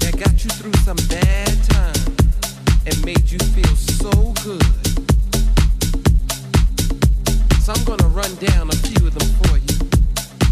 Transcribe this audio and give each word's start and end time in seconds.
that 0.00 0.18
got 0.18 0.42
you 0.42 0.50
through 0.50 0.72
some 0.82 0.96
bad 1.08 1.62
times 1.70 2.08
and 2.84 3.04
made 3.04 3.30
you 3.30 3.38
feel 3.38 3.76
so 3.76 4.10
good. 4.42 4.62
So 7.62 7.72
I'm 7.72 7.84
gonna 7.84 8.08
run 8.08 8.34
down 8.36 8.70
a 8.70 8.76
few 8.76 9.06
of 9.06 9.14
them 9.14 9.28
for 9.44 9.56
you 9.56 9.78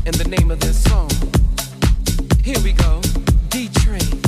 in 0.07 0.13
the 0.13 0.29
name 0.29 0.53
of 0.53 0.61
song. 0.73 1.11
Here 2.45 2.61
we 2.63 2.73
go, 2.73 3.01
D 3.49 3.69
Train. 3.81 4.20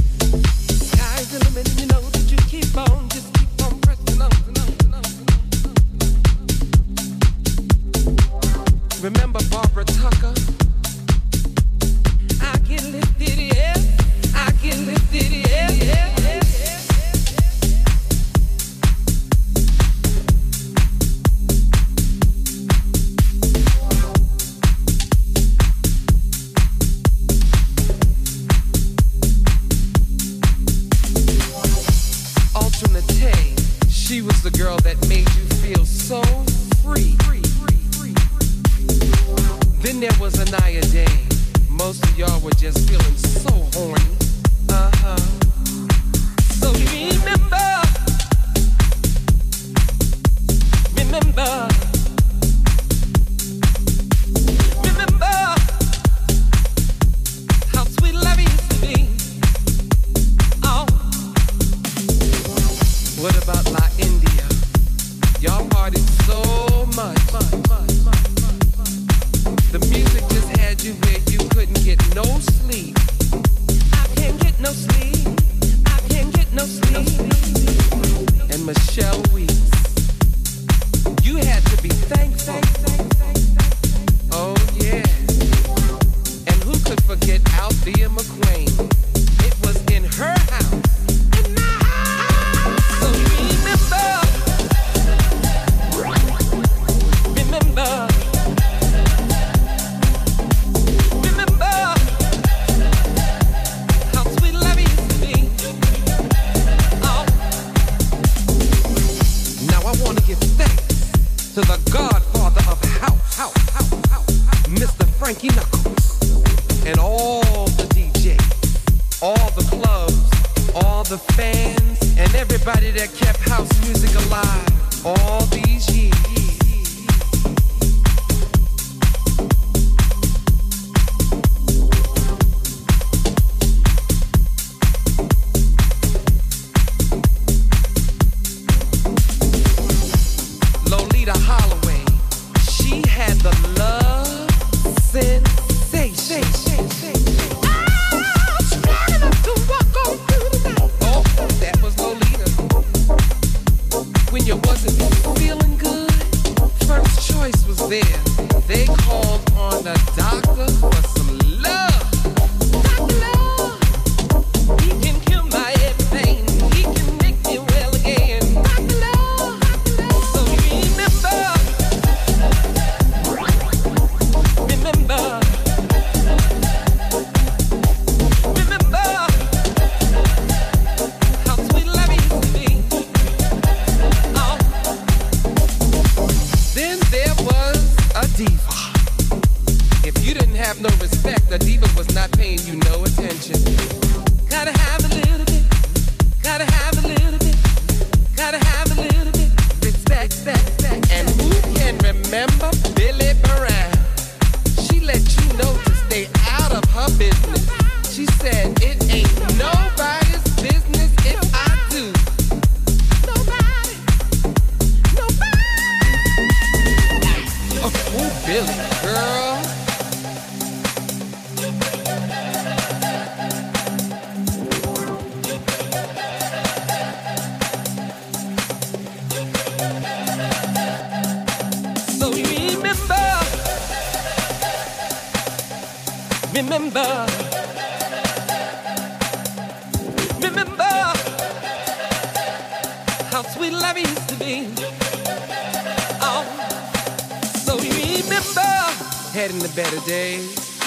better 249.74 250.00
days. 250.00 250.80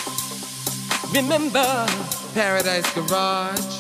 Remember 1.14 1.86
Paradise 2.34 2.92
Garage. 2.94 3.80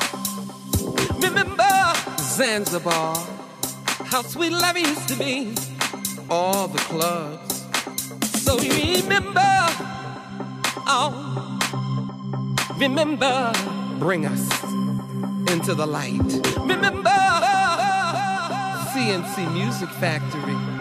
Remember 1.21 1.93
Zanzibar. 2.19 3.15
How 4.05 4.21
sweet 4.23 4.51
love 4.51 4.77
used 4.77 5.07
to 5.09 5.15
be. 5.15 5.53
All 6.29 6.67
the 6.67 6.79
clubs. 6.79 7.65
So 8.41 8.57
remember. 8.57 9.41
Oh. 10.87 11.59
Remember. 12.77 13.51
Bring 13.99 14.25
us 14.25 14.63
into 15.51 15.75
the 15.75 15.85
light. 15.85 16.41
Remember. 16.59 17.11
C+C 18.93 19.45
Music 19.47 19.89
Factory. 19.89 20.74